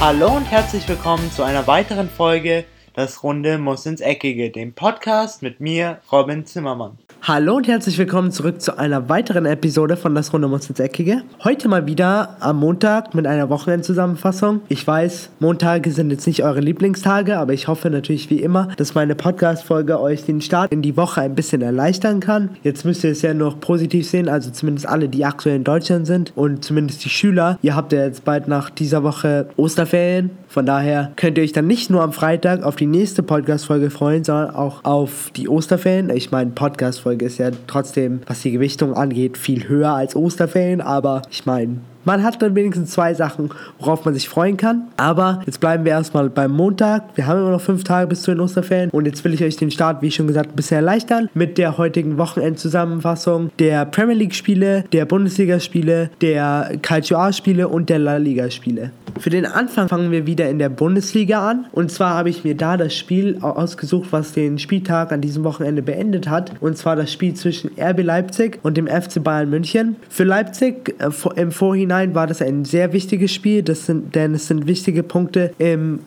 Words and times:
Hallo 0.00 0.36
und 0.36 0.44
herzlich 0.44 0.88
willkommen 0.88 1.28
zu 1.32 1.42
einer 1.42 1.66
weiteren 1.66 2.08
Folge 2.08 2.64
Das 2.94 3.24
Runde 3.24 3.58
muss 3.58 3.84
ins 3.84 4.00
Eckige, 4.00 4.50
dem 4.50 4.72
Podcast 4.72 5.42
mit 5.42 5.58
mir, 5.58 6.00
Robin 6.12 6.46
Zimmermann. 6.46 6.98
Hallo 7.28 7.56
und 7.56 7.68
herzlich 7.68 7.98
willkommen 7.98 8.32
zurück 8.32 8.62
zu 8.62 8.78
einer 8.78 9.10
weiteren 9.10 9.44
Episode 9.44 9.98
von 9.98 10.14
Das 10.14 10.32
Runde 10.32 10.48
muss 10.48 10.70
ins 10.70 10.80
Eckige. 10.80 11.24
Heute 11.44 11.68
mal 11.68 11.86
wieder 11.86 12.38
am 12.40 12.58
Montag 12.58 13.14
mit 13.14 13.26
einer 13.26 13.50
Wochenendzusammenfassung. 13.50 14.62
Ich 14.70 14.86
weiß, 14.86 15.28
Montage 15.38 15.90
sind 15.92 16.10
jetzt 16.10 16.26
nicht 16.26 16.42
eure 16.42 16.60
Lieblingstage, 16.60 17.36
aber 17.36 17.52
ich 17.52 17.68
hoffe 17.68 17.90
natürlich 17.90 18.30
wie 18.30 18.40
immer, 18.40 18.68
dass 18.78 18.94
meine 18.94 19.14
Podcast-Folge 19.14 20.00
euch 20.00 20.24
den 20.24 20.40
Start 20.40 20.72
in 20.72 20.80
die 20.80 20.96
Woche 20.96 21.20
ein 21.20 21.34
bisschen 21.34 21.60
erleichtern 21.60 22.20
kann. 22.20 22.56
Jetzt 22.62 22.86
müsst 22.86 23.04
ihr 23.04 23.10
es 23.10 23.20
ja 23.20 23.34
noch 23.34 23.60
positiv 23.60 24.08
sehen, 24.08 24.30
also 24.30 24.50
zumindest 24.50 24.88
alle, 24.88 25.10
die 25.10 25.26
aktuell 25.26 25.56
in 25.56 25.64
Deutschland 25.64 26.06
sind 26.06 26.32
und 26.34 26.64
zumindest 26.64 27.04
die 27.04 27.10
Schüler. 27.10 27.58
Ihr 27.60 27.76
habt 27.76 27.92
ja 27.92 28.06
jetzt 28.06 28.24
bald 28.24 28.48
nach 28.48 28.70
dieser 28.70 29.02
Woche 29.02 29.50
Osterferien. 29.58 30.30
Von 30.48 30.64
daher 30.64 31.12
könnt 31.16 31.36
ihr 31.36 31.44
euch 31.44 31.52
dann 31.52 31.66
nicht 31.66 31.90
nur 31.90 32.02
am 32.02 32.12
Freitag 32.12 32.62
auf 32.62 32.74
die 32.74 32.86
nächste 32.86 33.22
Podcast-Folge 33.22 33.90
freuen, 33.90 34.24
sondern 34.24 34.54
auch 34.54 34.82
auf 34.82 35.30
die 35.36 35.48
Osterferien. 35.48 36.08
Ich 36.08 36.30
meine, 36.30 36.52
Podcast-Folge 36.52 37.26
ist 37.26 37.36
ja 37.36 37.50
trotzdem, 37.66 38.20
was 38.26 38.40
die 38.40 38.52
Gewichtung 38.52 38.94
angeht, 38.94 39.36
viel 39.36 39.68
höher 39.68 39.92
als 39.92 40.16
Osterferien, 40.16 40.80
aber 40.80 41.20
ich 41.30 41.44
meine, 41.44 41.80
man 42.04 42.22
hat 42.22 42.40
dann 42.40 42.54
wenigstens 42.54 42.90
zwei 42.90 43.14
Sachen, 43.14 43.50
worauf 43.78 44.04
man 44.04 44.14
sich 44.14 44.28
freuen 44.28 44.56
kann. 44.56 44.88
Aber 44.96 45.42
jetzt 45.46 45.60
bleiben 45.60 45.84
wir 45.84 45.92
erstmal 45.92 46.30
beim 46.30 46.52
Montag. 46.52 47.04
Wir 47.16 47.26
haben 47.26 47.40
immer 47.40 47.50
noch 47.50 47.60
fünf 47.60 47.84
Tage 47.84 48.06
bis 48.06 48.22
zu 48.22 48.30
den 48.30 48.40
Osterferien. 48.40 48.90
Und 48.90 49.06
jetzt 49.06 49.24
will 49.24 49.34
ich 49.34 49.42
euch 49.42 49.56
den 49.56 49.70
Start, 49.70 50.02
wie 50.02 50.10
schon 50.10 50.26
gesagt, 50.26 50.56
bisschen 50.56 50.78
erleichtern 50.78 51.28
mit 51.34 51.58
der 51.58 51.78
heutigen 51.78 52.18
Wochenendzusammenfassung 52.18 53.50
der 53.58 53.84
Premier 53.84 54.16
League-Spiele, 54.16 54.84
der 54.92 55.04
Bundesliga-Spiele, 55.04 56.10
der 56.20 56.78
Calcio 56.82 57.18
A-Spiele 57.18 57.68
und 57.68 57.88
der 57.88 57.98
La 57.98 58.16
Liga-Spiele. 58.16 58.90
Für 59.18 59.30
den 59.30 59.46
Anfang 59.46 59.88
fangen 59.88 60.10
wir 60.10 60.26
wieder 60.26 60.48
in 60.48 60.58
der 60.58 60.68
Bundesliga 60.68 61.48
an. 61.48 61.66
Und 61.72 61.90
zwar 61.90 62.14
habe 62.14 62.30
ich 62.30 62.44
mir 62.44 62.56
da 62.56 62.76
das 62.76 62.94
Spiel 62.94 63.38
ausgesucht, 63.40 64.08
was 64.12 64.32
den 64.32 64.58
Spieltag 64.58 65.12
an 65.12 65.20
diesem 65.20 65.44
Wochenende 65.44 65.82
beendet 65.82 66.28
hat. 66.28 66.52
Und 66.60 66.76
zwar 66.78 66.96
das 66.96 67.12
Spiel 67.12 67.34
zwischen 67.34 67.70
RB 67.78 68.02
Leipzig 68.02 68.60
und 68.62 68.76
dem 68.76 68.86
FC 68.86 69.22
Bayern 69.22 69.50
München. 69.50 69.96
Für 70.08 70.24
Leipzig 70.24 70.94
äh, 70.98 71.10
im 71.40 71.52
Vorhinein 71.52 71.97
war 72.14 72.26
das 72.26 72.42
ein 72.42 72.64
sehr 72.64 72.92
wichtiges 72.92 73.32
Spiel, 73.32 73.62
das 73.62 73.86
sind, 73.86 74.14
denn 74.14 74.34
es 74.34 74.46
sind 74.48 74.66
wichtige 74.66 75.02
Punkte 75.02 75.52
im 75.58 76.00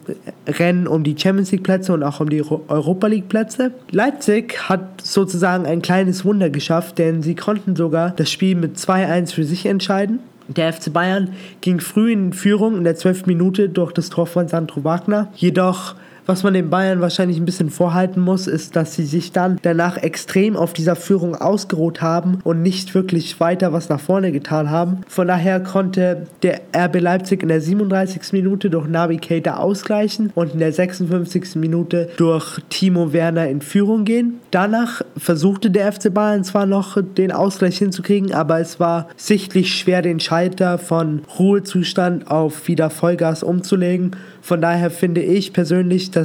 Rennen 0.47 0.87
um 0.87 1.03
die 1.03 1.15
Champions 1.17 1.51
League 1.51 1.63
Plätze 1.63 1.93
und 1.93 2.03
auch 2.03 2.19
um 2.19 2.29
die 2.29 2.41
Europa 2.41 3.07
League 3.07 3.29
Plätze. 3.29 3.71
Leipzig 3.91 4.69
hat 4.69 5.01
sozusagen 5.01 5.65
ein 5.65 5.81
kleines 5.81 6.25
Wunder 6.25 6.49
geschafft, 6.49 6.97
denn 6.97 7.21
sie 7.21 7.35
konnten 7.35 7.75
sogar 7.75 8.11
das 8.11 8.29
Spiel 8.31 8.55
mit 8.55 8.77
2-1 8.77 9.33
für 9.33 9.43
sich 9.43 9.65
entscheiden. 9.65 10.19
Der 10.47 10.73
FC 10.73 10.91
Bayern 10.91 11.29
ging 11.61 11.79
früh 11.79 12.11
in 12.11 12.33
Führung 12.33 12.75
in 12.77 12.83
der 12.83 12.95
12. 12.95 13.25
Minute 13.25 13.69
durch 13.69 13.93
das 13.93 14.09
Tor 14.09 14.27
von 14.27 14.47
Sandro 14.47 14.83
Wagner. 14.83 15.31
Jedoch 15.35 15.95
was 16.31 16.43
man 16.43 16.53
den 16.53 16.69
Bayern 16.69 17.01
wahrscheinlich 17.01 17.37
ein 17.37 17.43
bisschen 17.43 17.69
vorhalten 17.69 18.21
muss, 18.21 18.47
ist, 18.47 18.77
dass 18.77 18.95
sie 18.95 19.03
sich 19.03 19.33
dann 19.33 19.59
danach 19.63 19.97
extrem 19.97 20.55
auf 20.55 20.71
dieser 20.71 20.95
Führung 20.95 21.35
ausgeruht 21.35 22.01
haben 22.01 22.39
und 22.45 22.61
nicht 22.61 22.95
wirklich 22.95 23.41
weiter 23.41 23.73
was 23.73 23.89
nach 23.89 23.99
vorne 23.99 24.31
getan 24.31 24.69
haben. 24.69 25.01
Von 25.09 25.27
daher 25.27 25.59
konnte 25.59 26.27
der 26.41 26.61
RB 26.73 27.01
Leipzig 27.01 27.43
in 27.43 27.49
der 27.49 27.59
37. 27.59 28.31
Minute 28.31 28.69
durch 28.69 28.87
Navi 28.87 29.17
Keita 29.17 29.57
ausgleichen 29.57 30.31
und 30.33 30.53
in 30.53 30.59
der 30.59 30.71
56. 30.71 31.57
Minute 31.57 32.07
durch 32.15 32.61
Timo 32.69 33.11
Werner 33.11 33.49
in 33.49 33.59
Führung 33.59 34.05
gehen. 34.05 34.39
Danach 34.51 35.01
versuchte 35.17 35.69
der 35.69 35.91
FC 35.91 36.13
Bayern 36.13 36.45
zwar 36.45 36.65
noch 36.65 36.97
den 37.01 37.33
Ausgleich 37.33 37.77
hinzukriegen, 37.77 38.33
aber 38.33 38.61
es 38.61 38.79
war 38.79 39.09
sichtlich 39.17 39.73
schwer, 39.73 40.01
den 40.01 40.21
Schalter 40.21 40.77
von 40.77 41.23
Ruhezustand 41.37 42.31
auf 42.31 42.69
wieder 42.69 42.89
Vollgas 42.89 43.43
umzulegen. 43.43 44.15
Von 44.41 44.59
daher 44.59 44.89
finde 44.89 45.21
ich 45.21 45.53
persönlich, 45.53 46.09
dass 46.11 46.20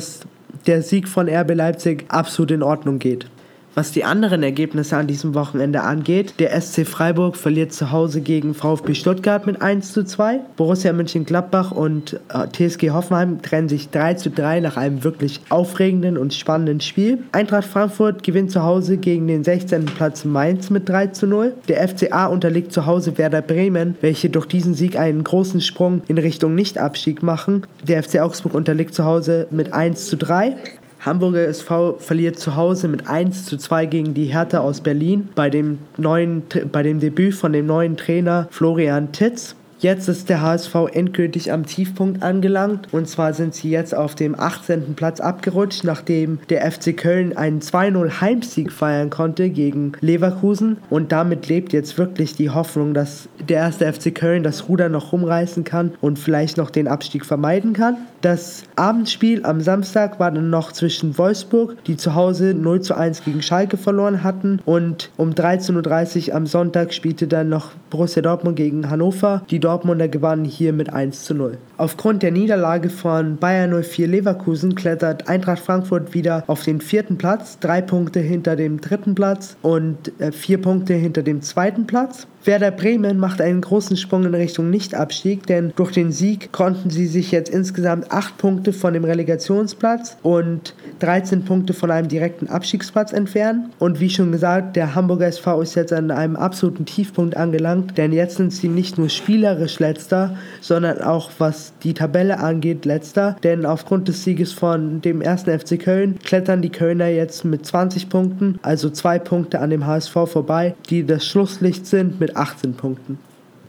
der 0.66 0.82
Sieg 0.82 1.08
von 1.08 1.28
RB 1.28 1.54
Leipzig 1.54 2.04
absolut 2.08 2.50
in 2.50 2.62
Ordnung 2.62 2.98
geht. 2.98 3.26
Was 3.76 3.92
die 3.92 4.04
anderen 4.04 4.42
Ergebnisse 4.42 4.96
an 4.96 5.06
diesem 5.06 5.34
Wochenende 5.34 5.82
angeht, 5.82 6.40
der 6.40 6.58
SC 6.58 6.86
Freiburg 6.86 7.36
verliert 7.36 7.74
zu 7.74 7.92
Hause 7.92 8.22
gegen 8.22 8.54
VfB 8.54 8.94
Stuttgart 8.94 9.46
mit 9.46 9.60
1 9.60 9.92
zu 9.92 10.02
2. 10.02 10.40
Borussia 10.56 10.94
Mönchengladbach 10.94 11.72
und 11.72 12.18
äh, 12.30 12.48
TSG 12.48 12.92
Hoffenheim 12.92 13.42
trennen 13.42 13.68
sich 13.68 13.90
3 13.90 14.14
zu 14.14 14.30
3 14.30 14.60
nach 14.60 14.78
einem 14.78 15.04
wirklich 15.04 15.42
aufregenden 15.50 16.16
und 16.16 16.32
spannenden 16.32 16.80
Spiel. 16.80 17.18
Eintracht 17.32 17.66
Frankfurt 17.66 18.22
gewinnt 18.22 18.50
zu 18.50 18.62
Hause 18.62 18.96
gegen 18.96 19.26
den 19.26 19.44
16. 19.44 19.84
Platz 19.84 20.24
Mainz 20.24 20.70
mit 20.70 20.88
3 20.88 21.08
zu 21.08 21.26
0. 21.26 21.52
Der 21.68 21.86
FCA 21.86 22.28
unterliegt 22.28 22.72
zu 22.72 22.86
Hause 22.86 23.18
Werder 23.18 23.42
Bremen, 23.42 23.94
welche 24.00 24.30
durch 24.30 24.46
diesen 24.46 24.72
Sieg 24.72 24.98
einen 24.98 25.22
großen 25.22 25.60
Sprung 25.60 26.00
in 26.08 26.16
Richtung 26.16 26.54
Nichtabstieg 26.54 27.22
machen. 27.22 27.66
Der 27.86 28.02
FC 28.02 28.20
Augsburg 28.20 28.54
unterliegt 28.54 28.94
zu 28.94 29.04
Hause 29.04 29.48
mit 29.50 29.74
1 29.74 30.06
zu 30.06 30.16
3. 30.16 30.56
Hamburger 31.00 31.46
SV 31.46 31.98
verliert 31.98 32.38
zu 32.38 32.56
Hause 32.56 32.88
mit 32.88 33.08
1 33.08 33.46
zu 33.46 33.56
2 33.56 33.86
gegen 33.86 34.14
die 34.14 34.26
Hertha 34.26 34.58
aus 34.58 34.80
Berlin 34.80 35.28
bei 35.34 35.50
dem, 35.50 35.78
neuen, 35.96 36.42
bei 36.72 36.82
dem 36.82 37.00
Debüt 37.00 37.34
von 37.34 37.52
dem 37.52 37.66
neuen 37.66 37.96
Trainer 37.96 38.48
Florian 38.50 39.12
Titz. 39.12 39.54
Jetzt 39.78 40.08
ist 40.08 40.30
der 40.30 40.40
HSV 40.40 40.74
endgültig 40.94 41.52
am 41.52 41.66
Tiefpunkt 41.66 42.22
angelangt 42.22 42.88
und 42.92 43.06
zwar 43.08 43.34
sind 43.34 43.54
sie 43.54 43.68
jetzt 43.68 43.94
auf 43.94 44.14
dem 44.14 44.38
18. 44.38 44.94
Platz 44.94 45.20
abgerutscht, 45.20 45.84
nachdem 45.84 46.38
der 46.48 46.70
FC 46.70 46.96
Köln 46.96 47.36
einen 47.36 47.60
2-0 47.60 48.22
Heimsieg 48.22 48.72
feiern 48.72 49.10
konnte 49.10 49.50
gegen 49.50 49.92
Leverkusen 50.00 50.78
und 50.88 51.12
damit 51.12 51.48
lebt 51.48 51.74
jetzt 51.74 51.98
wirklich 51.98 52.34
die 52.34 52.48
Hoffnung, 52.48 52.94
dass 52.94 53.28
der 53.50 53.58
erste 53.58 53.92
FC 53.92 54.14
Köln 54.14 54.42
das 54.42 54.66
Ruder 54.66 54.88
noch 54.88 55.12
rumreißen 55.12 55.64
kann 55.64 55.92
und 56.00 56.18
vielleicht 56.18 56.56
noch 56.56 56.70
den 56.70 56.88
Abstieg 56.88 57.26
vermeiden 57.26 57.74
kann. 57.74 57.98
Das 58.20 58.64
Abendspiel 58.76 59.44
am 59.44 59.60
Samstag 59.60 60.18
war 60.18 60.30
dann 60.30 60.50
noch 60.50 60.72
zwischen 60.72 61.16
Wolfsburg, 61.18 61.84
die 61.84 61.96
zu 61.96 62.14
Hause 62.14 62.54
0 62.54 62.80
zu 62.80 62.96
1 62.96 63.24
gegen 63.24 63.42
Schalke 63.42 63.76
verloren 63.76 64.22
hatten 64.22 64.60
und 64.64 65.10
um 65.16 65.30
13.30 65.30 66.28
Uhr 66.28 66.34
am 66.34 66.46
Sonntag 66.46 66.94
spielte 66.94 67.26
dann 67.26 67.48
noch 67.48 67.72
Borussia 67.90 68.22
Dortmund 68.22 68.56
gegen 68.56 68.90
Hannover. 68.90 69.42
Die 69.50 69.60
Dortmunder 69.60 70.08
gewannen 70.08 70.44
hier 70.44 70.72
mit 70.72 70.92
1 70.92 71.24
zu 71.24 71.34
0. 71.34 71.58
Aufgrund 71.76 72.22
der 72.22 72.32
Niederlage 72.32 72.90
von 72.90 73.36
Bayern 73.36 73.82
04 73.82 74.08
Leverkusen 74.08 74.74
klettert 74.74 75.28
Eintracht 75.28 75.60
Frankfurt 75.60 76.14
wieder 76.14 76.44
auf 76.46 76.62
den 76.62 76.80
vierten 76.80 77.18
Platz, 77.18 77.58
drei 77.60 77.82
Punkte 77.82 78.20
hinter 78.20 78.56
dem 78.56 78.80
dritten 78.80 79.14
Platz 79.14 79.56
und 79.62 80.12
äh, 80.20 80.32
vier 80.32 80.60
Punkte 80.60 80.94
hinter 80.94 81.22
dem 81.22 81.42
zweiten 81.42 81.86
Platz. 81.86 82.26
Werder 82.46 82.70
Bremen 82.70 83.18
macht 83.18 83.40
einen 83.40 83.60
großen 83.60 83.96
Sprung 83.96 84.24
in 84.24 84.34
Richtung 84.34 84.70
Nichtabstieg, 84.70 85.46
denn 85.48 85.72
durch 85.74 85.90
den 85.90 86.12
Sieg 86.12 86.52
konnten 86.52 86.90
sie 86.90 87.08
sich 87.08 87.32
jetzt 87.32 87.48
insgesamt 87.48 88.12
8 88.12 88.38
Punkte 88.38 88.72
von 88.72 88.94
dem 88.94 89.04
Relegationsplatz 89.04 90.16
und 90.22 90.74
13 91.00 91.44
Punkte 91.44 91.74
von 91.74 91.90
einem 91.90 92.06
direkten 92.06 92.46
Abstiegsplatz 92.46 93.12
entfernen. 93.12 93.72
Und 93.80 93.98
wie 93.98 94.10
schon 94.10 94.30
gesagt, 94.30 94.76
der 94.76 94.94
Hamburger 94.94 95.26
SV 95.26 95.60
ist 95.60 95.74
jetzt 95.74 95.92
an 95.92 96.12
einem 96.12 96.36
absoluten 96.36 96.84
Tiefpunkt 96.84 97.36
angelangt, 97.36 97.98
denn 97.98 98.12
jetzt 98.12 98.36
sind 98.36 98.52
sie 98.52 98.68
nicht 98.68 98.96
nur 98.96 99.08
spielerisch 99.08 99.80
letzter, 99.80 100.36
sondern 100.60 101.00
auch 101.02 101.30
was 101.38 101.72
die 101.82 101.94
Tabelle 101.94 102.38
angeht 102.38 102.84
letzter, 102.84 103.36
denn 103.42 103.66
aufgrund 103.66 104.06
des 104.06 104.22
Sieges 104.22 104.52
von 104.52 105.00
dem 105.00 105.20
ersten 105.20 105.58
FC 105.58 105.80
Köln 105.80 106.20
klettern 106.22 106.62
die 106.62 106.70
Kölner 106.70 107.08
jetzt 107.08 107.44
mit 107.44 107.66
20 107.66 108.08
Punkten, 108.08 108.60
also 108.62 108.88
zwei 108.88 109.18
Punkte 109.18 109.58
an 109.58 109.70
dem 109.70 109.84
HSV 109.84 110.12
vorbei, 110.12 110.76
die 110.90 111.04
das 111.04 111.26
Schlusslicht 111.26 111.86
sind 111.86 112.20
mit 112.20 112.35
18 112.36 112.74
Punkten. 112.74 113.18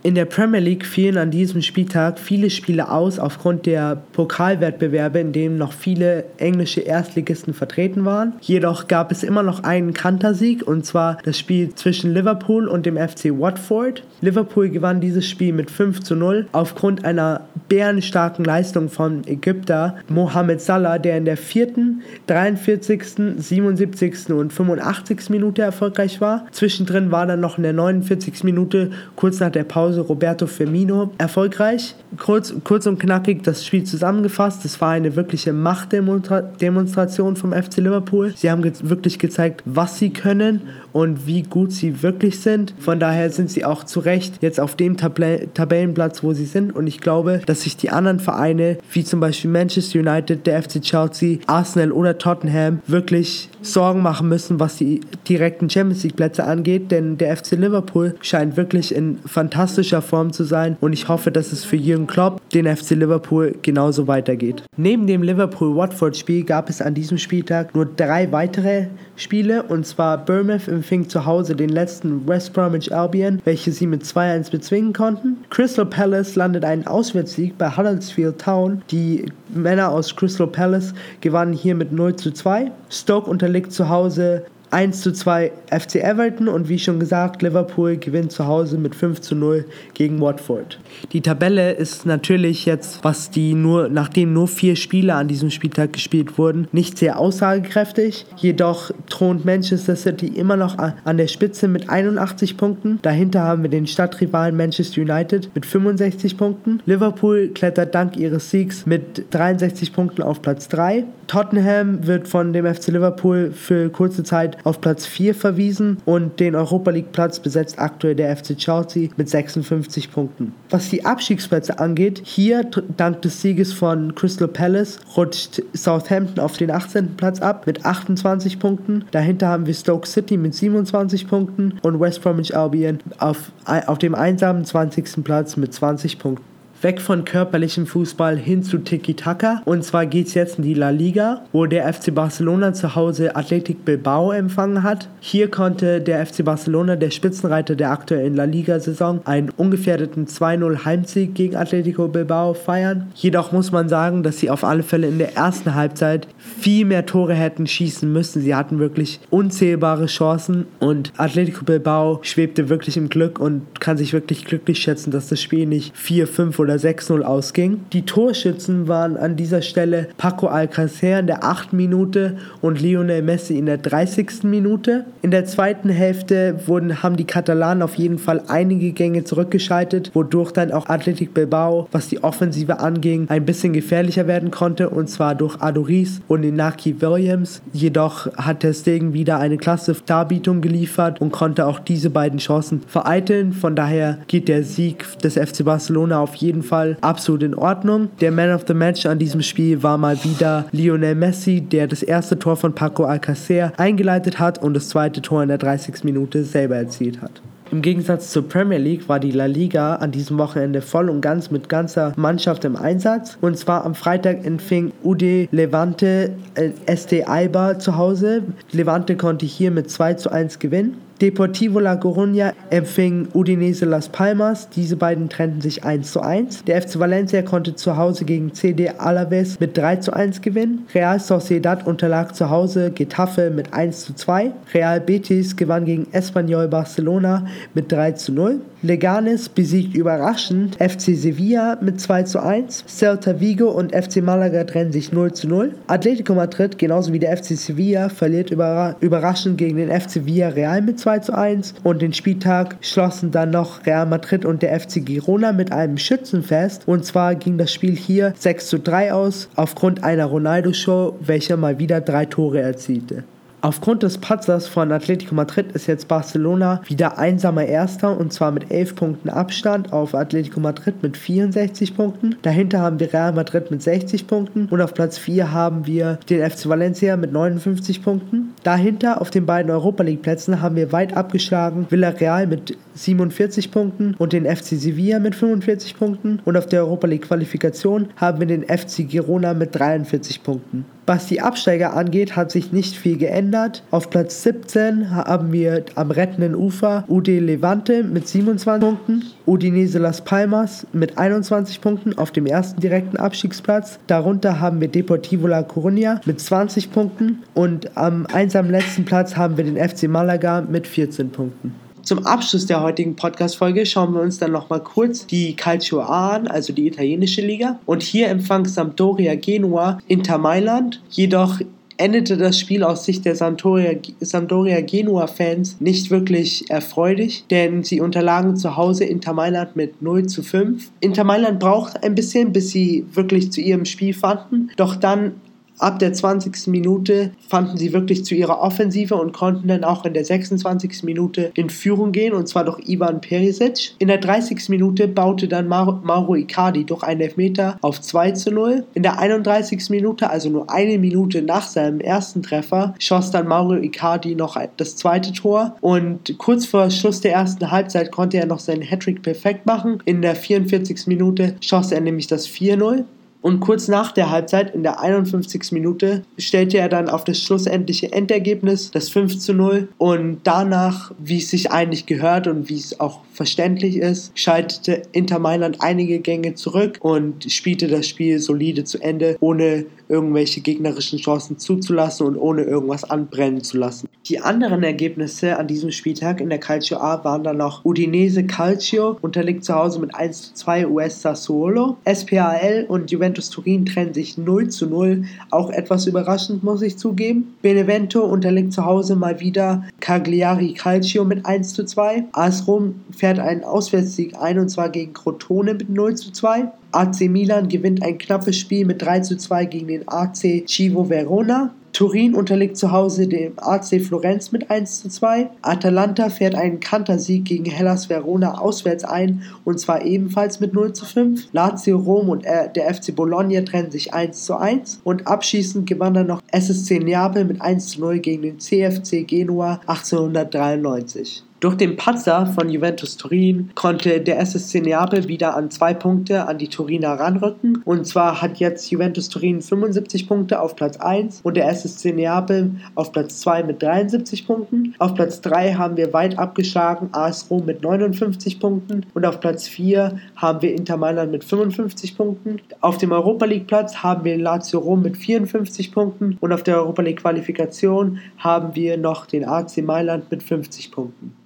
In 0.08 0.16
der 0.16 0.24
Premier 0.24 0.62
League 0.62 0.86
fielen 0.86 1.18
an 1.18 1.32
diesem 1.32 1.62
Spieltag 1.62 2.18
viele 2.18 2.50
Spiele 2.50 2.90
aus 2.90 3.20
aufgrund 3.20 3.66
der 3.66 4.02
Pokalwettbewerbe, 4.14 5.20
in 5.20 5.34
denen 5.34 5.58
noch 5.58 5.74
viele 5.74 6.24
englische 6.38 6.80
Erstligisten 6.80 7.54
vertreten 7.54 8.06
waren. 8.06 8.32
Jedoch 8.40 8.88
gab 8.88 9.12
es 9.12 9.22
immer 9.22 9.44
noch 9.44 9.66
einen 9.66 9.94
Kantersieg 9.94 10.66
und 10.66 10.86
zwar 10.86 11.18
das 11.26 11.38
Spiel 11.38 11.76
zwischen 11.76 12.14
Liverpool 12.14 12.70
und 12.70 12.86
dem 12.86 12.96
FC 12.96 13.38
Watford. 13.38 14.04
Liverpool 14.22 14.70
gewann 14.70 15.02
dieses 15.02 15.28
Spiel 15.28 15.52
mit 15.52 15.70
5 15.70 16.00
zu 16.00 16.16
0 16.16 16.48
aufgrund 16.54 17.04
einer 17.04 17.42
bärenstarken 17.68 18.46
Leistung 18.46 18.88
von 18.88 19.28
Ägypter 19.28 19.98
Mohamed 20.08 20.62
Salah, 20.62 21.00
der 21.00 21.18
in 21.18 21.26
der 21.26 21.36
vierten, 21.36 22.02
43., 22.28 23.04
77. 23.40 24.30
und 24.30 24.54
85. 24.54 25.30
Minute 25.32 25.64
erfolgreich 25.64 26.22
war. 26.22 26.48
Zwischendrin 26.52 27.12
war 27.12 27.26
dann 27.26 27.42
noch 27.42 27.58
in 27.58 27.64
der 27.64 27.74
49. 27.74 28.46
Minute 28.46 28.92
kurz 29.18 29.42
nach 29.42 29.52
der 29.52 29.66
Pause 29.66 29.97
Pause 29.98 30.02
Roberto 30.02 30.48
Firmino 30.48 31.12
erfolgreich. 31.18 31.96
Kurz, 32.18 32.54
kurz 32.64 32.86
und 32.86 33.00
knackig 33.00 33.44
das 33.44 33.66
Spiel 33.66 33.84
zusammengefasst. 33.84 34.64
Es 34.66 34.80
war 34.80 34.92
eine 34.92 35.16
wirkliche 35.16 35.54
Machtdemonstration 35.54 37.36
vom 37.36 37.52
FC 37.52 37.78
Liverpool. 37.78 38.34
Sie 38.36 38.52
haben 38.52 38.62
ge 38.62 38.74
wirklich 38.82 39.18
gezeigt, 39.18 39.64
was 39.66 39.98
sie 39.98 40.12
können 40.12 40.62
und 40.98 41.28
wie 41.28 41.44
gut 41.44 41.72
sie 41.72 42.02
wirklich 42.02 42.40
sind. 42.40 42.74
Von 42.80 43.00
daher 43.00 43.30
sind 43.30 43.52
sie 43.52 43.64
auch 43.64 43.84
zu 43.84 44.00
Recht 44.00 44.42
jetzt 44.42 44.60
auf 44.60 44.76
dem 44.76 44.98
Tab 44.98 45.22
Tabellenplatz, 45.54 46.24
wo 46.24 46.34
sie 46.34 46.46
sind. 46.46 46.76
Und 46.76 46.88
ich 46.88 47.02
glaube, 47.02 47.42
dass 47.46 47.62
sich 47.62 47.78
die 47.78 47.92
anderen 47.92 48.20
Vereine, 48.20 48.80
wie 48.92 49.04
zum 49.04 49.20
Beispiel 49.20 49.52
Manchester 49.52 50.00
United, 50.00 50.48
der 50.48 50.64
FC 50.64 50.82
Chelsea, 50.82 51.38
Arsenal 51.46 51.92
oder 51.92 52.18
Tottenham, 52.18 52.80
wirklich 52.88 53.50
Sorgen 53.62 54.02
machen 54.02 54.30
müssen, 54.30 54.60
was 54.60 54.78
die 54.78 55.02
direkten 55.28 55.70
Champions 55.70 56.04
League 56.04 56.16
Plätze 56.16 56.46
angeht, 56.46 56.92
denn 56.92 57.18
der 57.18 57.36
FC 57.36 57.52
Liverpool 57.52 58.16
scheint 58.22 58.58
wirklich 58.58 58.96
in 58.96 59.20
fantastischer 59.26 60.02
Form 60.02 60.32
zu 60.32 60.44
sein 60.44 60.78
und 60.80 60.94
ich 60.94 61.08
hoffe, 61.08 61.32
dass 61.32 61.52
es 61.52 61.66
für 61.66 61.76
Jürgen 61.76 62.08
Klopp, 62.08 62.42
den 62.52 62.66
FC 62.66 62.92
Liverpool, 62.92 63.56
genauso 63.62 64.08
weitergeht. 64.08 64.64
Neben 64.78 65.08
dem 65.08 65.22
Liverpool-Watford-Spiel 65.22 66.44
gab 66.44 66.70
es 66.70 66.82
an 66.82 66.94
diesem 66.94 67.18
Spieltag 67.18 67.76
nur 67.76 67.86
drei 67.86 68.32
weitere 68.32 68.88
Spiele 69.16 69.64
und 69.64 69.86
zwar 69.86 70.24
Bournemouth 70.24 70.68
empfing 70.88 71.10
zu 71.10 71.26
Hause 71.26 71.54
den 71.54 71.68
letzten 71.68 72.26
West 72.30 72.54
Bromwich 72.54 72.96
Albion, 72.96 73.42
welche 73.44 73.74
sie 73.74 73.86
mit 73.86 74.04
2-1 74.04 74.52
bezwingen 74.52 74.94
konnten. 74.94 75.36
Crystal 75.50 75.86
Palace 75.86 76.36
landet 76.36 76.64
einen 76.64 76.88
Auswärtssieg 76.88 77.58
bei 77.58 77.70
Huddersfield 77.70 78.40
Town. 78.40 78.82
Die 78.90 79.26
Männer 79.50 79.90
aus 79.90 80.16
Crystal 80.16 80.48
Palace 80.48 80.94
gewannen 81.20 81.52
hier 81.52 81.76
mit 81.76 81.92
0 81.92 82.16
zu 82.16 82.32
2. 82.32 82.72
Stoke 82.90 83.30
unterliegt 83.30 83.74
zu 83.74 83.90
Hause 83.90 84.46
1 84.72 85.02
zu 85.02 85.14
2 85.14 85.52
FC 85.70 85.96
Everton 85.96 86.48
und 86.48 86.68
wie 86.70 86.80
schon 86.80 87.00
gesagt, 87.00 87.42
Liverpool 87.42 87.98
gewinnt 87.98 88.32
zu 88.32 88.48
Hause 88.48 88.78
mit 88.78 88.96
5 88.96 89.22
zu 89.22 89.36
0 89.36 89.66
gegen 89.94 90.20
Watford. 90.20 90.80
Die 91.14 91.22
Tabelle 91.22 91.72
ist 91.72 92.06
natürlich 92.06 92.66
jetzt, 92.66 93.04
was 93.04 93.30
die 93.30 93.54
nur, 93.54 93.90
nachdem 93.90 94.34
nur 94.34 94.48
vier 94.48 94.76
Spiele 94.76 95.14
an 95.16 95.28
diesem 95.28 95.50
Spieltag 95.52 95.94
gespielt 95.94 96.38
wurden, 96.38 96.68
nicht 96.72 96.98
sehr 96.98 97.20
aussagekräftig. 97.20 98.26
Jedoch 98.36 98.92
thront 99.10 99.46
Manchester 99.46 99.96
City 99.96 100.28
immer 100.28 100.58
noch 100.58 100.78
an 100.78 101.18
der 101.18 101.28
Spitze 101.28 101.68
mit 101.68 101.90
81 101.90 102.58
Punkten. 102.58 103.00
Dahinter 103.02 103.44
haben 103.44 103.64
wir 103.64 103.70
den 103.70 103.88
Stadtrivalen 103.88 104.56
Manchester 104.58 105.02
United 105.02 105.50
mit 105.56 105.66
65 105.66 106.38
Punkten. 106.38 106.82
Liverpool 106.86 107.50
klettert 107.54 107.96
dank 107.96 108.18
ihres 108.18 108.52
Siegs 108.52 108.86
mit 108.86 109.34
63 109.34 109.94
Punkten 109.94 110.22
auf 110.22 110.42
Platz 110.42 110.68
3. 110.70 111.06
Tottenham 111.28 112.08
wird 112.08 112.28
von 112.28 112.54
dem 112.54 112.66
FC 112.66 112.88
Liverpool 112.88 113.52
für 113.52 113.90
kurze 113.90 114.24
Zeit 114.24 114.57
auf 114.64 114.82
Platz 114.82 115.06
4 115.06 115.36
verwiesen 115.36 115.98
und 116.06 116.40
den 116.40 116.56
Europa 116.56 116.92
League 116.92 117.12
Platz 117.12 117.40
besetzt 117.40 117.80
aktuell 117.80 118.16
der 118.16 118.36
FC 118.36 118.58
Chelsea 118.58 119.10
mit 119.18 119.30
56 119.30 120.12
Punkten. 120.12 120.54
Was 120.70 120.90
die 120.90 121.06
Abstiegsplätze 121.06 121.80
angeht, 121.80 122.22
hier 122.24 122.70
dank 122.98 123.22
des 123.22 123.42
Sieges 123.42 123.74
von 123.74 124.16
Crystal 124.16 124.48
Palace 124.48 125.00
rutscht 125.16 125.62
Southampton 125.74 126.40
auf 126.44 126.58
den 126.58 126.72
18. 126.72 127.16
Platz 127.16 127.40
ab 127.42 127.68
mit 127.68 127.86
28 127.86 128.60
Punkten. 128.60 129.06
Dahinter 129.12 129.48
haben 129.48 129.66
wir 129.66 129.74
Stoke 129.74 130.08
City 130.08 130.38
mit 130.38 130.56
27 130.56 131.28
Punkten 131.28 131.80
und 131.82 132.00
West 132.00 132.22
Bromwich 132.22 132.56
Albion 132.56 133.00
auf, 133.20 133.52
auf 133.66 133.98
dem 133.98 134.16
einsamen 134.16 134.66
20. 134.66 135.24
Platz 135.24 135.58
mit 135.58 135.74
20 135.74 136.20
Punkten 136.20 136.57
weg 136.82 137.02
von 137.02 137.26
körperlichem 137.26 137.88
Fußball 137.88 138.38
hin 138.38 138.64
zu 138.64 138.78
Tiki-Taka. 138.78 139.62
Und 139.66 139.84
zwar 139.84 140.06
geht 140.06 140.28
es 140.28 140.34
jetzt 140.36 140.60
in 140.60 140.64
die 140.64 140.74
La 140.74 140.90
Liga, 140.90 141.44
wo 141.52 141.66
der 141.66 141.92
FC 141.92 142.14
Barcelona 142.14 142.74
zu 142.74 142.96
Hause 142.96 143.36
Athletic 143.36 143.84
Bilbao 143.84 144.32
empfangen 144.32 144.84
hat. 144.84 145.10
Hier 145.20 145.50
konnte 145.50 146.02
der 146.02 146.26
FC 146.26 146.46
Barcelona, 146.46 146.96
der 146.96 147.12
Spitzenreiter 147.12 147.76
der 147.76 147.92
aktuellen 147.92 148.36
La 148.36 148.44
Liga-Saison, 148.44 149.22
einen 149.26 149.50
ungefährdeten 149.50 150.28
2-0 150.28 150.86
Heimsieg 150.86 151.34
gegen 151.34 151.56
Atletico 151.56 152.08
Bilbao 152.08 152.54
feiern. 152.54 153.08
Jedoch 153.16 153.52
muss 153.52 153.72
man 153.72 153.90
sagen, 153.90 154.24
dass 154.24 154.40
sie 154.40 154.50
auf 154.50 154.64
alle 154.64 154.84
Fälle 154.84 155.08
in 155.08 155.18
der 155.18 155.36
ersten 155.36 155.74
Halbzeit 155.74 156.28
viel 156.38 156.86
mehr 156.86 157.06
Tore 157.06 157.34
hätten 157.34 157.66
schießen 157.66 158.12
müssen. 158.12 158.42
Sie 158.42 158.54
hatten 158.54 158.80
wirklich 158.80 159.20
unzählbare 159.30 160.06
Chancen 160.06 160.66
und 160.80 161.12
Atletico 161.18 161.66
Bilbao 161.66 162.20
schwebte 162.22 162.70
wirklich 162.70 162.98
im 162.98 163.10
Glück 163.10 163.40
und 163.40 163.80
kann 163.80 163.98
sich 163.98 164.14
wirklich 164.14 164.46
glücklich 164.46 164.80
schätzen, 164.80 165.12
dass 165.12 165.28
das 165.28 165.42
Spiel 165.42 165.66
nicht 165.66 165.96
4, 165.98 166.28
5 166.28 166.60
oder 166.60 166.67
oder 166.68 166.76
6-0 166.76 167.22
ausging. 167.22 167.80
Die 167.94 168.02
Torschützen 168.02 168.90
waren 168.90 169.16
an 169.16 169.38
dieser 169.38 169.62
Stelle 169.62 170.10
Paco 170.18 170.48
Alcacer 170.48 171.20
in 171.20 171.28
der 171.28 171.46
8. 171.46 171.72
Minute 171.72 172.38
und 172.62 172.82
Lionel 172.82 173.22
Messi 173.22 173.58
in 173.58 173.68
der 173.68 173.78
30. 173.78 174.44
Minute. 174.44 175.06
In 175.22 175.32
der 175.32 175.46
zweiten 175.46 175.90
Hälfte 175.90 176.60
wurden, 176.66 177.02
haben 177.02 177.16
die 177.16 177.24
Katalanen 177.24 177.82
auf 177.82 177.96
jeden 177.96 178.18
Fall 178.18 178.42
einige 178.48 178.92
Gänge 178.92 179.24
zurückgeschaltet, 179.24 180.12
wodurch 180.14 180.52
dann 180.52 180.72
auch 180.74 180.90
Athletic 180.90 181.34
Bilbao, 181.34 181.88
was 181.94 182.10
die 182.10 182.22
Offensive 182.22 182.80
anging, 182.80 183.28
ein 183.30 183.46
bisschen 183.46 183.72
gefährlicher 183.72 184.28
werden 184.28 184.52
konnte 184.52 184.90
und 184.90 185.10
zwar 185.10 185.36
durch 185.36 185.62
Adoris 185.62 186.20
und 186.28 186.44
Inaki 186.44 187.02
Williams. 187.02 187.62
Jedoch 187.72 188.28
hat 188.36 188.60
Ter 188.60 188.74
Stegen 188.74 189.14
wieder 189.14 189.40
eine 189.40 189.58
klasse 189.58 189.96
Darbietung 190.06 190.60
geliefert 190.60 191.22
und 191.22 191.32
konnte 191.32 191.66
auch 191.66 191.80
diese 191.80 192.10
beiden 192.10 192.40
Chancen 192.40 192.82
vereiteln. 192.88 193.54
Von 193.54 193.76
daher 193.76 194.18
geht 194.28 194.50
der 194.50 194.64
Sieg 194.64 195.06
des 195.22 195.36
FC 195.36 195.64
Barcelona 195.64 196.20
auf 196.20 196.36
jeden 196.36 196.57
jeden 196.58 196.68
Fall 196.68 196.98
absolut 197.02 197.44
in 197.44 197.56
Ordnung. 197.56 198.10
Der 198.20 198.32
Man 198.32 198.52
of 198.52 198.66
the 198.68 198.74
Match 198.74 199.06
an 199.06 199.20
diesem 199.20 199.42
Spiel 199.42 199.84
war 199.84 199.98
mal 199.98 200.24
wieder 200.24 200.66
Lionel 200.72 201.16
Messi, 201.16 201.62
der 201.62 201.88
das 201.88 202.02
erste 202.02 202.40
Tor 202.40 202.58
von 202.58 202.74
Paco 202.74 203.06
Alcacer 203.06 203.72
eingeleitet 203.78 204.40
hat 204.40 204.62
und 204.62 204.74
das 204.74 204.90
zweite 204.90 205.22
Tor 205.22 205.44
in 205.44 205.50
der 205.50 205.58
30. 205.60 206.04
Minute 206.04 206.44
selber 206.44 206.76
erzielt 206.76 207.22
hat. 207.22 207.42
Im 207.70 207.82
Gegensatz 207.82 208.32
zur 208.32 208.48
Premier 208.48 208.78
League 208.78 209.10
war 209.10 209.20
die 209.20 209.32
La 209.32 209.46
Liga 209.46 209.96
an 209.96 210.12
diesem 210.12 210.38
Wochenende 210.38 210.82
voll 210.82 211.10
und 211.10 211.20
ganz 211.20 211.52
mit 211.52 211.68
ganzer 211.68 212.14
Mannschaft 212.16 212.64
im 212.64 212.78
Einsatz. 212.78 213.38
Und 213.42 213.58
zwar 213.58 213.86
am 213.86 213.94
Freitag 213.94 214.46
empfing 214.46 214.94
UD 215.04 215.50
Levante 215.52 216.32
äh, 216.56 216.70
SD 216.86 217.26
Alba 217.26 217.78
zu 217.78 217.98
Hause. 217.98 218.44
Levante 218.72 219.18
konnte 219.18 219.46
hier 219.46 219.72
mit 219.72 219.92
2 219.92 220.14
zu 220.14 220.32
1 220.32 220.60
gewinnen. 220.60 220.96
Deportivo 221.20 221.80
La 221.80 222.00
Coruña 222.00 222.54
empfing 222.70 223.30
Udinese 223.34 223.86
Las 223.86 224.08
Palmas. 224.08 224.70
Diese 224.70 224.96
beiden 224.96 225.30
trennten 225.30 225.62
sich 225.62 225.84
1 225.84 226.12
zu 226.12 226.22
1. 226.22 226.66
Der 226.66 226.80
FC 226.80 227.00
Valencia 227.00 227.42
konnte 227.42 227.74
zu 227.74 227.98
Hause 227.98 228.24
gegen 228.24 228.54
CD 228.54 228.90
Alaves 228.90 229.60
mit 229.60 229.76
3 229.76 229.96
zu 229.96 230.14
1 230.14 230.42
gewinnen. 230.44 230.86
Real 230.94 231.20
Sociedad 231.20 231.88
unterlag 231.88 232.36
zu 232.36 232.52
Hause 232.52 232.92
Getafe 232.92 233.50
mit 233.50 233.74
1 233.74 234.06
zu 234.06 234.14
2. 234.14 234.52
Real 234.76 235.02
Betis 235.02 235.56
gewann 235.56 235.86
gegen 235.86 236.06
Espanyol 236.12 236.68
Barcelona 236.68 237.48
mit 237.74 237.92
3 237.92 238.12
zu 238.12 238.32
0. 238.34 238.62
Leganes 238.88 239.50
besiegt 239.50 239.96
überraschend 239.96 240.78
FC 240.78 241.16
Sevilla 241.16 241.78
mit 241.82 242.00
2 242.00 242.24
zu 242.24 242.42
1. 242.42 242.86
Celta 242.88 243.42
Vigo 243.42 243.70
und 243.70 243.94
FC 243.94 244.24
Malaga 244.24 244.64
trennen 244.64 244.94
sich 244.94 245.12
0 245.12 245.34
zu 245.34 245.48
0. 245.50 245.74
Atletico 245.88 246.34
Madrid, 246.34 246.78
genauso 246.78 247.12
wie 247.12 247.20
der 247.20 247.36
FC 247.36 247.58
Sevilla, 247.58 248.08
verliert 248.08 248.50
überraschend 248.50 249.58
gegen 249.58 249.76
den 249.76 249.92
FC 249.92 250.26
Villarreal 250.26 250.82
mit 250.82 251.00
2 251.00 251.20
zu 251.20 251.38
1. 251.38 251.76
Und 251.84 252.02
den 252.02 252.14
Spieltag 252.14 252.78
schlossen 252.80 253.32
dann 253.32 253.52
noch 253.52 253.86
Real 253.86 254.06
Madrid 254.06 254.46
und 254.46 254.62
der 254.62 254.80
FC 254.80 255.06
Girona 255.06 255.52
mit 255.52 255.74
einem 255.74 255.98
Schützenfest. 255.98 256.88
Und 256.88 257.04
zwar 257.06 257.36
ging 257.36 257.58
das 257.58 257.74
Spiel 257.74 257.96
hier 257.96 258.34
6 258.40 258.68
zu 258.68 258.80
3 258.80 259.12
aus, 259.14 259.50
aufgrund 259.56 260.06
einer 260.06 260.26
Ronaldo-Show, 260.26 261.18
welcher 261.20 261.58
mal 261.58 261.78
wieder 261.78 262.00
drei 262.00 262.26
Tore 262.26 262.62
erzielte. 262.62 263.26
Aufgrund 263.62 264.04
des 264.04 264.20
Patzers 264.20 264.68
von 264.68 264.92
Atletico 264.92 265.34
Madrid 265.34 265.72
ist 265.72 265.88
jetzt 265.88 266.08
Barcelona 266.08 266.80
wieder 266.86 267.18
einsamer 267.18 267.66
Erster 267.66 268.16
und 268.16 268.32
zwar 268.32 268.52
mit 268.52 268.70
11 268.70 268.96
Punkten 268.96 269.30
Abstand 269.30 269.92
auf 269.92 270.14
Atletico 270.14 270.60
Madrid 270.60 271.02
mit 271.02 271.18
64 271.18 271.96
Punkten. 271.96 272.36
Dahinter 272.44 272.82
haben 272.82 273.00
wir 273.00 273.12
Real 273.12 273.34
Madrid 273.34 273.72
mit 273.72 273.82
60 273.82 274.28
Punkten 274.28 274.68
und 274.68 274.80
auf 274.80 274.94
Platz 274.94 275.18
4 275.18 275.52
haben 275.52 275.88
wir 275.88 276.20
den 276.30 276.48
FC 276.48 276.70
Valencia 276.70 277.18
mit 277.18 277.34
59 277.34 278.04
Punkten. 278.04 278.54
Dahinter 278.62 279.22
auf 279.22 279.32
den 279.32 279.48
beiden 279.48 279.72
Europa 279.72 280.04
League 280.04 280.22
Plätzen 280.22 280.62
haben 280.62 280.76
wir 280.76 280.92
weit 280.92 281.18
abgeschlagen 281.18 281.88
Villarreal 281.90 282.46
mit 282.46 282.78
47 282.94 283.72
Punkten 283.72 284.14
und 284.20 284.34
den 284.34 284.46
FC 284.46 284.78
Sevilla 284.78 285.18
mit 285.18 285.34
45 285.34 285.98
Punkten 285.98 286.40
und 286.46 286.58
auf 286.58 286.68
der 286.68 286.82
Europa 286.82 287.08
League 287.08 287.28
Qualifikation 287.28 288.10
haben 288.18 288.40
wir 288.40 288.48
den 288.48 288.66
FC 288.66 289.10
Girona 289.10 289.56
mit 289.56 289.74
43 289.74 290.44
Punkten. 290.44 290.86
Was 291.10 291.28
die 291.28 291.40
Absteiger 291.40 291.96
angeht, 291.96 292.36
hat 292.36 292.52
sich 292.52 292.74
nicht 292.74 292.98
viel 292.98 293.18
geändert. 293.18 293.82
Auf 293.92 294.10
Platz 294.10 294.44
17 294.44 295.16
haben 295.16 295.54
wir 295.54 295.86
am 295.96 296.12
rettenden 296.12 296.54
Ufer 296.54 297.06
UD 297.08 297.28
Levante 297.28 298.04
mit 298.04 298.28
27 298.28 298.82
Punkten, 298.82 299.24
Udinese 299.46 300.00
Las 300.00 300.26
Palmas 300.26 300.86
mit 300.92 301.18
21 301.18 301.80
Punkten 301.80 302.18
auf 302.18 302.32
dem 302.32 302.46
ersten 302.46 302.82
direkten 302.82 303.16
Abstiegsplatz. 303.16 304.00
Darunter 304.08 304.60
haben 304.60 304.82
wir 304.82 304.90
Deportivo 304.90 305.48
La 305.48 305.62
Coruña 305.62 306.20
mit 306.26 306.42
20 306.42 306.92
Punkten 306.92 307.42
und 307.54 307.96
am 307.96 308.26
einsamen 308.26 308.70
letzten 308.70 309.06
Platz 309.06 309.38
haben 309.38 309.56
wir 309.56 309.64
den 309.64 309.78
FC 309.78 310.10
Malaga 310.10 310.60
mit 310.60 310.88
14 310.88 311.30
Punkten. 311.30 311.87
Zum 312.08 312.26
Abschluss 312.26 312.66
der 312.66 312.82
heutigen 312.82 313.18
Podcast-Folge 313.18 313.86
schauen 313.86 314.14
wir 314.14 314.22
uns 314.22 314.40
dann 314.40 314.54
nochmal 314.54 314.82
kurz 314.82 315.28
die 315.28 315.58
Calcio 315.58 316.00
A 316.00 316.36
an, 316.36 316.48
also 316.48 316.72
die 316.72 316.88
italienische 316.88 317.42
Liga. 317.42 317.80
Und 317.86 318.02
hier 318.02 318.30
empfang 318.30 318.64
Sampdoria 318.64 319.36
Genua 319.36 319.98
Inter 320.08 320.38
Mailand. 320.38 321.02
Jedoch 321.10 321.60
endete 321.98 322.38
das 322.38 322.58
Spiel 322.58 322.84
aus 322.86 323.04
Sicht 323.04 323.26
der 323.26 323.36
Sampdoria, 323.36 323.92
Sampdoria 324.22 324.80
Genua-Fans 324.80 325.82
nicht 325.82 326.10
wirklich 326.10 326.70
erfreulich, 326.70 327.44
denn 327.52 327.84
sie 327.84 328.00
unterlagen 328.00 328.56
zu 328.56 328.78
Hause 328.78 329.04
Inter 329.04 329.34
Mailand 329.34 329.76
mit 329.76 330.02
0 330.02 330.28
zu 330.28 330.44
5. 330.44 330.90
Inter 331.02 331.26
Mailand 331.26 331.60
braucht 331.60 332.06
ein 332.06 332.16
bisschen, 332.16 332.54
bis 332.54 332.70
sie 332.70 333.06
wirklich 333.12 333.52
zu 333.52 333.60
ihrem 333.60 333.84
Spiel 333.84 334.14
fanden, 334.14 334.72
doch 334.78 334.96
dann 334.96 335.34
Ab 335.80 336.00
der 336.00 336.12
20. 336.12 336.68
Minute 336.68 337.32
fanden 337.48 337.78
sie 337.78 337.94
wirklich 337.94 338.26
zu 338.26 338.34
ihrer 338.34 338.60
Offensive 338.62 339.16
und 339.16 339.32
konnten 339.32 339.68
dann 339.68 339.84
auch 339.84 340.06
in 340.06 340.14
der 340.14 340.26
26. 340.26 341.04
Minute 341.04 341.52
in 341.54 341.70
Führung 341.70 342.12
gehen 342.12 342.34
und 342.34 342.48
zwar 342.48 342.66
durch 342.66 342.88
Ivan 342.88 343.22
Perisic. 343.22 343.94
In 344.00 344.08
der 344.08 344.18
30. 344.18 344.70
Minute 344.70 345.08
baute 345.08 345.48
dann 345.48 345.68
Mauro 345.68 346.36
Icardi 346.36 346.84
durch 346.84 347.04
einen 347.04 347.22
Elfmeter 347.22 347.78
auf 347.82 348.02
2 348.02 348.32
zu 348.32 348.52
0. 348.52 348.86
In 348.96 349.04
der 349.04 349.20
31. 349.20 349.90
Minute, 349.90 350.30
also 350.30 350.50
nur 350.50 350.70
eine 350.72 350.98
Minute 350.98 351.44
nach 351.44 351.68
seinem 351.68 352.00
ersten 352.00 352.42
Treffer, 352.42 352.96
schoss 352.98 353.30
dann 353.30 353.48
Mauro 353.48 353.76
Icardi 353.76 354.34
noch 354.34 354.58
das 354.78 354.96
zweite 354.96 355.32
Tor 355.32 355.76
und 355.82 356.38
kurz 356.40 356.66
vor 356.66 356.90
Schluss 356.90 357.22
der 357.22 357.34
ersten 357.34 357.70
Halbzeit 357.70 358.12
konnte 358.12 358.38
er 358.38 358.48
noch 358.48 358.60
seinen 358.60 358.82
Hattrick 358.82 359.22
perfekt 359.22 359.66
machen. 359.68 360.02
In 360.06 360.24
der 360.24 360.36
44. 360.36 361.06
Minute 361.06 361.56
schoss 361.62 361.92
er 361.92 362.02
nämlich 362.02 362.26
das 362.26 362.48
4-0. 362.48 363.04
Und 363.48 363.62
kurz 363.62 363.88
nach 363.88 364.12
der 364.12 364.30
Halbzeit, 364.30 364.76
in 364.76 364.84
der 364.84 365.00
51. 365.00 365.72
Minute, 365.72 366.24
stellte 366.38 366.80
er 366.80 366.90
dann 366.90 367.08
auf 367.08 367.24
das 367.24 367.42
schlussendliche 367.42 368.12
Endergebnis, 368.12 368.92
das 368.92 369.08
5 369.08 369.40
zu 369.40 369.54
0. 369.54 369.88
Und 369.98 370.40
danach, 370.44 371.14
wie 371.18 371.38
es 371.38 371.50
sich 371.52 371.72
eigentlich 371.72 372.06
gehört 372.08 372.48
und 372.48 372.68
wie 372.68 372.76
es 372.76 373.00
auch 373.00 373.22
verständlich 373.32 374.00
ist, 374.00 374.38
schaltete 374.38 375.04
Inter 375.14 375.40
Mailand 375.40 375.78
einige 375.80 376.20
Gänge 376.20 376.56
zurück 376.56 376.98
und 377.00 377.50
spielte 377.50 377.88
das 377.88 378.06
Spiel 378.06 378.40
solide 378.40 378.84
zu 378.84 379.00
Ende, 379.00 379.38
ohne 379.40 379.86
irgendwelche 380.10 380.62
gegnerischen 380.62 381.20
Chancen 381.20 381.58
zuzulassen 381.58 382.28
und 382.28 382.38
ohne 382.38 382.64
irgendwas 382.64 383.04
anbrennen 383.04 383.62
zu 383.62 383.78
lassen. 383.78 384.10
Die 384.28 384.40
anderen 384.40 384.84
Ergebnisse 384.84 385.58
an 385.58 385.68
diesem 385.68 385.92
Spieltag 385.92 386.42
in 386.42 386.50
der 386.50 386.60
Calcio 386.60 386.98
A 386.98 387.24
waren 387.24 387.44
dann 387.44 387.58
noch 387.58 387.86
Udinese 387.86 388.46
Calcio 388.46 389.18
unterliegt 389.22 389.64
zu 389.64 389.74
Hause 389.74 390.00
mit 390.00 390.14
1 390.14 390.42
zu 390.42 390.54
2 390.54 390.88
US 390.88 391.22
Sassuolo, 391.22 391.98
SPAL 392.06 392.86
und 392.90 393.10
Juventus 393.10 393.50
Turin 393.50 393.86
trennen 393.86 394.14
sich 394.14 394.38
0 394.38 394.70
zu 394.70 394.88
0, 394.88 395.24
auch 395.50 395.70
etwas 395.70 396.08
überraschend 396.08 396.64
muss 396.64 396.82
ich 396.82 396.98
zugeben. 396.98 397.56
Benevento 397.62 398.26
unterliegt 398.26 398.74
zu 398.74 398.86
Hause 398.86 399.16
mal 399.16 399.40
wieder 399.40 399.84
Cagliari 400.00 400.74
Calcio 400.74 401.24
mit 401.24 401.46
1 401.46 401.74
zu 401.74 401.86
2. 401.86 402.26
AS 402.34 402.68
Rom 402.68 402.96
fährt 403.16 403.40
einen 403.40 403.64
Auswärtssieg 403.64 404.36
ein 404.40 404.60
und 404.60 404.70
zwar 404.70 404.90
gegen 404.90 405.14
Crotone 405.14 405.74
mit 405.74 405.90
0 405.90 406.16
zu 406.16 406.32
2. 406.32 406.72
AC 406.92 407.22
Milan 407.30 407.68
gewinnt 407.68 408.04
ein 408.04 408.18
knappes 408.18 408.58
Spiel 408.58 408.86
mit 408.86 409.02
3 409.02 409.22
zu 409.22 409.38
2 409.38 409.66
gegen 409.66 409.88
den 409.88 410.08
AC 410.08 410.66
Chivo 410.66 411.10
Verona. 411.10 411.74
Turin 411.98 412.36
unterliegt 412.36 412.78
zu 412.78 412.92
Hause 412.92 413.28
dem 413.28 413.54
AC 413.58 414.00
Florenz 414.00 414.52
mit 414.52 414.70
1 414.70 415.02
zu 415.02 415.10
2. 415.10 415.50
Atalanta 415.64 416.30
fährt 416.30 416.54
einen 416.54 416.80
Kantersieg 416.80 417.46
gegen 417.46 417.66
Hellas 417.66 418.08
Verona 418.08 418.60
auswärts 418.60 419.04
ein 419.04 419.42
und 419.66 419.80
zwar 419.80 420.06
ebenfalls 420.06 420.60
mit 420.60 420.76
0 420.76 420.94
zu 420.94 421.06
5. 421.06 421.48
Lazio 421.54 421.98
Rom 421.98 422.30
und 422.30 422.46
äh, 422.46 422.72
der 422.72 422.94
FC 422.94 423.16
Bologna 423.16 423.62
trennen 423.62 423.90
sich 423.90 424.14
1 424.14 424.46
zu 424.46 424.58
1 424.58 425.02
und 425.06 425.26
abschließend 425.26 425.90
gewann 425.90 426.14
dann 426.14 426.28
noch 426.28 426.44
SSC 426.52 427.00
Neapel 427.00 427.46
mit 427.46 427.64
1 427.64 427.88
zu 427.88 428.02
0 428.02 428.20
gegen 428.20 428.44
den 428.44 428.60
CFC 428.60 429.26
Genua 429.26 429.82
1893. 429.88 431.46
Durch 431.60 431.76
den 431.76 431.96
Patzer 431.98 432.46
von 432.46 432.70
Juventus 432.70 433.18
Turin 433.18 433.72
konnte 433.74 434.22
der 434.22 434.40
SSC 434.40 434.80
Neapel 434.80 435.28
wieder 435.28 435.56
an 435.56 435.72
zwei 435.72 435.96
Punkte 435.96 436.48
an 436.48 436.60
die 436.60 436.68
Turiner 436.68 437.14
ranrücken. 437.14 437.82
Und 437.84 438.06
zwar 438.06 438.44
hat 438.44 438.58
jetzt 438.58 438.92
Juventus 438.92 439.30
Turin 439.30 439.62
75 439.62 440.28
Punkte 440.28 440.62
auf 440.62 440.76
Platz 440.76 440.98
1 440.98 441.40
und 441.42 441.58
der 441.58 441.68
SSC 441.68 441.87
Neapel 442.14 442.72
auf 442.96 443.12
Platz 443.12 443.40
2 443.42 443.64
mit 443.64 443.82
73 443.82 444.46
Punkten. 444.46 444.96
Auf 445.00 445.14
Platz 445.14 445.42
3 445.42 445.74
haben 445.74 445.98
wir 445.98 446.14
weit 446.14 446.38
abgeschlagen 446.38 447.10
AS 447.12 447.50
Rom 447.50 447.66
mit 447.66 447.84
59 447.84 448.60
Punkten 448.60 449.06
und 449.14 449.26
auf 449.26 449.40
Platz 449.40 449.68
4 449.68 450.20
haben 450.36 450.62
wir 450.62 450.74
Inter 450.74 450.98
Mailand 450.98 451.32
mit 451.32 451.44
55 451.44 452.18
Punkten. 452.18 452.60
Auf 452.82 452.98
dem 452.98 453.12
Europa 453.12 453.46
League 453.46 453.68
Platz 453.68 453.98
haben 453.98 454.24
wir 454.24 454.38
Lazio 454.38 454.80
Rom 454.80 455.04
mit 455.04 455.18
54 455.18 455.92
Punkten 455.92 456.38
und 456.42 456.52
auf 456.52 456.64
der 456.64 456.78
Europa 456.78 457.02
League 457.02 457.22
Qualifikation 457.22 458.20
haben 458.38 458.76
wir 458.76 458.98
noch 458.98 459.26
den 459.26 459.46
AC 459.46 459.78
Mailand 459.78 460.30
mit 460.32 460.44
50 460.44 460.92
Punkten. 460.92 461.37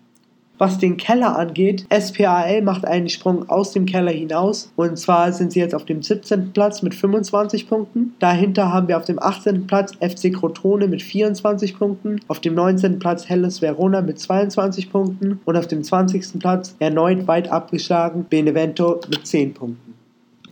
Was 0.62 0.78
den 0.78 0.96
Keller 0.96 1.40
angeht, 1.40 1.88
SPAL 1.92 2.62
macht 2.62 2.86
einen 2.86 3.10
Sprung 3.10 3.50
aus 3.50 3.72
dem 3.72 3.88
Keller 3.88 4.12
hinaus. 4.12 4.72
Und 4.76 4.96
zwar 5.00 5.34
sind 5.34 5.52
sie 5.52 5.60
jetzt 5.60 5.74
auf 5.74 5.86
dem 5.86 6.04
17. 6.04 6.54
Platz 6.54 6.84
mit 6.84 6.94
25 6.94 7.68
Punkten. 7.68 8.14
Dahinter 8.20 8.72
haben 8.72 8.88
wir 8.88 8.98
auf 8.98 9.06
dem 9.06 9.18
18. 9.18 9.66
Platz 9.66 9.94
FC 9.96 10.32
Crotone 10.32 10.88
mit 10.88 11.02
24 11.02 11.80
Punkten. 11.80 12.22
Auf 12.28 12.42
dem 12.42 12.54
19. 12.54 13.00
Platz 13.00 13.28
Hellas 13.28 13.64
Verona 13.64 14.02
mit 14.02 14.20
22 14.20 14.92
Punkten. 14.92 15.40
Und 15.46 15.58
auf 15.58 15.66
dem 15.66 15.84
20. 15.84 16.40
Platz 16.40 16.76
erneut 16.78 17.28
weit 17.28 17.52
abgeschlagen 17.52 18.28
Benevento 18.30 19.00
mit 19.10 19.26
10 19.26 19.56
Punkten 19.56 19.91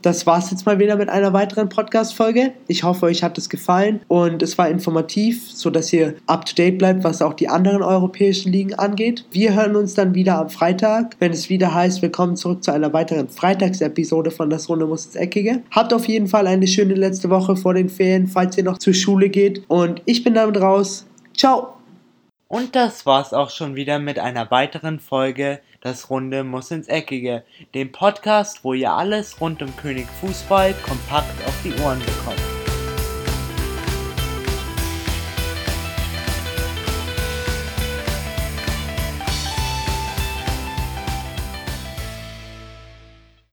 das 0.02 0.26
war 0.26 0.38
es 0.38 0.50
jetzt 0.50 0.66
mal 0.66 0.78
wieder 0.78 0.96
mit 0.96 1.08
einer 1.08 1.32
weiteren 1.32 1.68
Podcast-Folge. 1.68 2.52
Ich 2.68 2.84
hoffe, 2.84 3.06
euch 3.06 3.22
hat 3.22 3.36
es 3.38 3.48
gefallen 3.48 4.00
und 4.08 4.42
es 4.42 4.56
war 4.56 4.68
informativ, 4.68 5.50
sodass 5.50 5.92
ihr 5.92 6.14
up 6.26 6.46
to 6.46 6.54
date 6.54 6.78
bleibt, 6.78 7.04
was 7.04 7.22
auch 7.22 7.34
die 7.34 7.48
anderen 7.48 7.82
europäischen 7.82 8.52
Ligen 8.52 8.74
angeht. 8.74 9.24
Wir 9.30 9.54
hören 9.54 9.76
uns 9.76 9.94
dann 9.94 10.14
wieder 10.14 10.38
am 10.38 10.48
Freitag, 10.48 11.16
wenn 11.18 11.32
es 11.32 11.50
wieder 11.50 11.74
heißt, 11.74 12.02
willkommen 12.02 12.36
zurück 12.36 12.64
zu 12.64 12.72
einer 12.72 12.92
weiteren 12.92 13.28
Freitagsepisode 13.28 14.30
von 14.30 14.50
Das 14.50 14.68
Runde 14.68 14.86
muss 14.86 15.06
ins 15.06 15.16
Eckige. 15.16 15.62
Habt 15.70 15.92
auf 15.92 16.06
jeden 16.08 16.26
Fall 16.26 16.46
eine 16.46 16.66
schöne 16.66 16.94
letzte 16.94 17.30
Woche 17.30 17.56
vor 17.56 17.74
den 17.74 17.88
Ferien, 17.88 18.26
falls 18.26 18.56
ihr 18.56 18.64
noch 18.64 18.78
zur 18.78 18.94
Schule 18.94 19.28
geht. 19.28 19.62
Und 19.68 20.02
ich 20.06 20.24
bin 20.24 20.34
damit 20.34 20.60
raus. 20.60 21.06
Ciao! 21.36 21.74
Und 22.48 22.74
das 22.74 23.06
war's 23.06 23.32
auch 23.32 23.50
schon 23.50 23.76
wieder 23.76 24.00
mit 24.00 24.18
einer 24.18 24.50
weiteren 24.50 24.98
Folge 24.98 25.60
Das 25.80 26.10
Runde 26.10 26.44
muss 26.44 26.70
ins 26.70 26.88
Eckige, 26.88 27.42
dem 27.74 27.90
Podcast, 27.90 28.64
wo 28.64 28.74
ihr 28.74 28.92
alles 28.92 29.40
rund 29.40 29.62
um 29.62 29.74
König 29.76 30.06
Fußball 30.20 30.74
kompakt 30.82 31.46
auf 31.46 31.54
die 31.64 31.72
Ohren 31.80 32.00
bekommt. 32.00 32.59